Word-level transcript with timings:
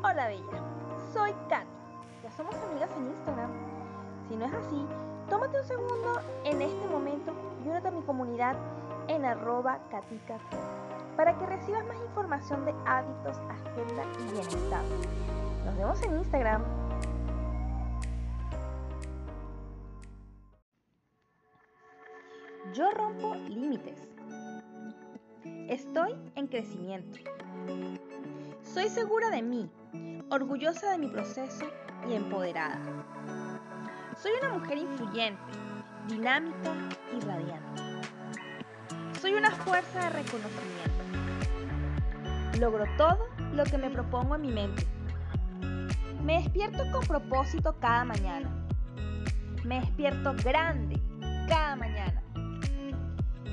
Hola 0.00 0.28
Bella, 0.28 0.62
soy 1.12 1.32
Katy. 1.48 1.66
Ya 2.22 2.30
somos 2.30 2.54
amigas 2.54 2.88
en 2.96 3.06
Instagram. 3.08 3.50
Si 4.28 4.36
no 4.36 4.44
es 4.46 4.54
así, 4.54 4.86
tómate 5.28 5.58
un 5.58 5.64
segundo 5.64 6.20
en 6.44 6.62
este 6.62 6.86
momento 6.86 7.32
y 7.64 7.68
únete 7.68 7.88
a 7.88 7.90
mi 7.90 8.02
comunidad 8.02 8.56
en 9.08 9.24
arroba 9.24 9.80
katicaco 9.90 10.56
para 11.16 11.36
que 11.36 11.46
recibas 11.46 11.84
más 11.86 11.96
información 11.96 12.64
de 12.64 12.74
hábitos, 12.86 13.38
agenda 13.38 14.04
y 14.20 14.32
bienestar. 14.34 14.84
Nos 15.64 15.76
vemos 15.76 16.00
en 16.04 16.16
Instagram. 16.18 16.62
Yo 22.72 22.88
rompo 22.92 23.34
límites. 23.48 24.00
Estoy 25.68 26.14
en 26.36 26.46
crecimiento. 26.46 27.18
Soy 28.62 28.88
segura 28.90 29.30
de 29.30 29.42
mí, 29.42 29.68
orgullosa 30.30 30.90
de 30.92 30.98
mi 30.98 31.08
proceso 31.08 31.64
y 32.08 32.14
empoderada. 32.14 32.78
Soy 34.20 34.32
una 34.42 34.58
mujer 34.58 34.78
influyente, 34.78 35.40
dinámica 36.08 36.74
y 37.16 37.20
radiante. 37.24 37.82
Soy 39.20 39.34
una 39.34 39.50
fuerza 39.50 40.04
de 40.04 40.10
reconocimiento. 40.10 41.04
Logro 42.58 42.84
todo 42.96 43.18
lo 43.52 43.64
que 43.64 43.78
me 43.78 43.90
propongo 43.90 44.34
en 44.34 44.42
mi 44.42 44.52
mente. 44.52 44.86
Me 46.24 46.42
despierto 46.42 46.84
con 46.92 47.06
propósito 47.06 47.76
cada 47.80 48.04
mañana. 48.04 48.50
Me 49.64 49.80
despierto 49.80 50.34
grande 50.44 51.00
cada 51.48 51.76
mañana. 51.76 52.22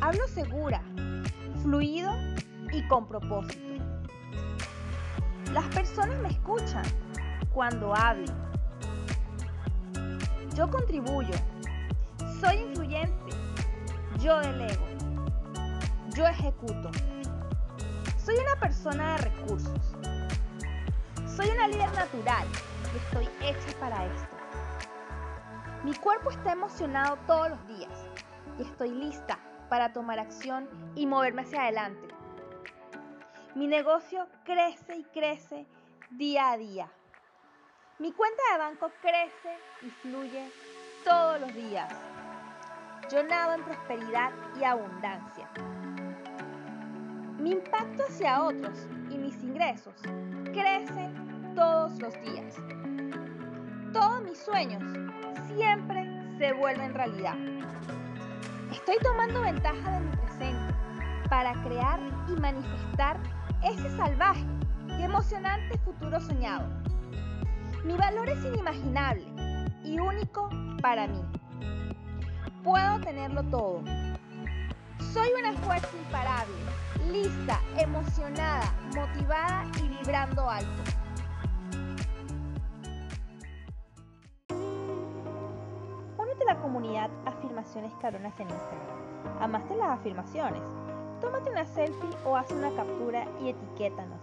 Hablo 0.00 0.26
segura, 0.28 0.82
fluido 1.62 2.12
y 2.72 2.86
con 2.88 3.06
propósito. 3.06 3.65
Las 5.56 5.74
personas 5.74 6.18
me 6.18 6.28
escuchan 6.28 6.84
cuando 7.50 7.96
hablo. 7.96 8.30
Yo 10.54 10.70
contribuyo. 10.70 11.32
Soy 12.38 12.56
influyente. 12.56 13.32
Yo 14.20 14.38
delego. 14.40 14.84
Yo 16.14 16.26
ejecuto. 16.26 16.90
Soy 18.22 18.34
una 18.36 18.60
persona 18.60 19.16
de 19.16 19.22
recursos. 19.30 19.96
Soy 21.34 21.48
una 21.48 21.68
líder 21.68 21.90
natural 21.94 22.46
estoy 22.94 23.26
hecha 23.40 23.80
para 23.80 24.04
esto. 24.04 24.36
Mi 25.84 25.94
cuerpo 25.94 26.32
está 26.32 26.52
emocionado 26.52 27.16
todos 27.26 27.48
los 27.48 27.66
días 27.66 28.10
y 28.58 28.62
estoy 28.62 28.90
lista 28.90 29.38
para 29.70 29.94
tomar 29.94 30.18
acción 30.18 30.68
y 30.94 31.06
moverme 31.06 31.42
hacia 31.42 31.62
adelante. 31.62 32.16
Mi 33.56 33.66
negocio 33.66 34.26
crece 34.44 34.98
y 34.98 35.04
crece 35.04 35.66
día 36.10 36.50
a 36.50 36.58
día. 36.58 36.92
Mi 37.98 38.12
cuenta 38.12 38.42
de 38.52 38.58
banco 38.58 38.92
crece 39.00 39.56
y 39.80 39.88
fluye 39.88 40.50
todos 41.02 41.40
los 41.40 41.54
días. 41.54 41.90
Yo 43.10 43.22
nado 43.22 43.54
en 43.54 43.64
prosperidad 43.64 44.30
y 44.60 44.64
abundancia. 44.64 45.48
Mi 47.38 47.52
impacto 47.52 48.02
hacia 48.02 48.42
otros 48.42 48.86
y 49.08 49.16
mis 49.16 49.42
ingresos 49.42 49.94
crecen 50.52 51.54
todos 51.54 51.98
los 51.98 52.12
días. 52.20 52.56
Todos 53.94 54.22
mis 54.22 54.36
sueños 54.36 54.82
siempre 55.46 56.04
se 56.36 56.52
vuelven 56.52 56.92
realidad. 56.92 57.36
Estoy 58.70 58.98
tomando 58.98 59.40
ventaja 59.40 59.92
de 59.92 60.00
mi 60.00 60.16
presente 60.18 60.85
para 61.36 61.52
crear 61.64 62.00
y 62.28 62.40
manifestar 62.40 63.18
ese 63.62 63.94
salvaje 63.94 64.42
y 64.98 65.02
emocionante 65.02 65.76
futuro 65.80 66.18
soñado. 66.18 66.64
Mi 67.84 67.92
valor 67.92 68.26
es 68.30 68.42
inimaginable 68.42 69.26
y 69.84 70.00
único 70.00 70.48
para 70.80 71.06
mí. 71.06 71.22
Puedo 72.64 73.00
tenerlo 73.00 73.42
todo. 73.50 73.82
Soy 75.12 75.28
una 75.38 75.52
fuerza 75.58 75.90
imparable, 76.06 76.54
lista, 77.12 77.60
emocionada, 77.76 78.72
motivada 78.94 79.64
y 79.84 79.88
vibrando 79.88 80.48
alto. 80.48 80.82
Únete 86.16 86.44
a 86.48 86.54
la 86.54 86.60
comunidad 86.62 87.10
Afirmaciones 87.26 87.92
Caronas 88.00 88.32
en 88.40 88.48
Instagram. 88.48 89.42
Amaste 89.42 89.76
las 89.76 89.98
afirmaciones 89.98 90.62
Tómate 91.20 91.50
una 91.50 91.64
selfie 91.64 92.10
o 92.26 92.36
haz 92.36 92.50
una 92.50 92.70
captura 92.72 93.26
y 93.40 93.48
etiquétanos. 93.48 94.20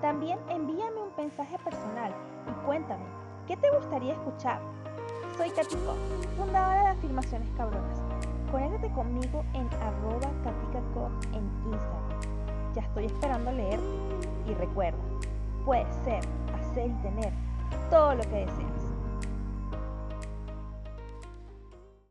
También 0.00 0.38
envíame 0.48 1.00
un 1.00 1.12
mensaje 1.16 1.58
personal 1.58 2.12
y 2.48 2.66
cuéntame, 2.66 3.04
¿qué 3.46 3.56
te 3.56 3.70
gustaría 3.70 4.12
escuchar? 4.12 4.60
Soy 5.36 5.50
Katico, 5.50 5.94
fundadora 6.36 6.82
de 6.82 6.88
Afirmaciones 6.88 7.48
Cabronas. 7.56 7.98
Conéctate 8.52 8.90
conmigo 8.92 9.44
en 9.54 9.68
arroba 9.82 10.30
en 11.32 11.72
Instagram. 11.72 12.20
Ya 12.74 12.82
estoy 12.82 13.06
esperando 13.06 13.52
leerte. 13.52 13.86
Y 14.46 14.54
recuerda, 14.54 14.98
puedes 15.64 15.94
ser, 16.04 16.20
hacer 16.54 16.90
y 16.90 17.02
tener 17.02 17.32
todo 17.90 18.14
lo 18.14 18.22
que 18.22 18.46
deseas. 18.46 18.87